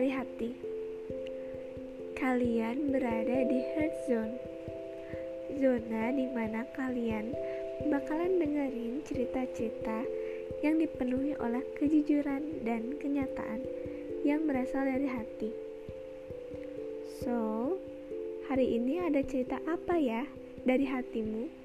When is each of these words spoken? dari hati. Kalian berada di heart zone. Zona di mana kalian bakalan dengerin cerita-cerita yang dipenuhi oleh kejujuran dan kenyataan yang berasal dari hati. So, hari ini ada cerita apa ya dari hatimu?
dari 0.00 0.10
hati. 0.12 0.50
Kalian 2.12 2.92
berada 2.92 3.38
di 3.48 3.58
heart 3.72 3.94
zone. 4.04 4.36
Zona 5.60 6.12
di 6.12 6.28
mana 6.30 6.68
kalian 6.76 7.32
bakalan 7.88 8.36
dengerin 8.36 9.00
cerita-cerita 9.04 10.04
yang 10.60 10.76
dipenuhi 10.76 11.36
oleh 11.40 11.64
kejujuran 11.76 12.64
dan 12.68 12.96
kenyataan 13.00 13.64
yang 14.24 14.44
berasal 14.44 14.84
dari 14.84 15.08
hati. 15.08 15.50
So, 17.24 17.36
hari 18.48 18.76
ini 18.76 19.04
ada 19.04 19.24
cerita 19.24 19.56
apa 19.64 19.96
ya 19.96 20.28
dari 20.68 20.84
hatimu? 20.84 21.59